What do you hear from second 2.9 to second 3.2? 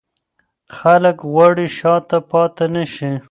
شي.